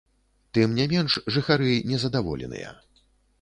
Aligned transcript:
Тым 0.57 0.71
не 0.79 0.87
менш, 0.93 1.17
жыхары 1.35 1.69
незадаволеныя. 1.91 2.73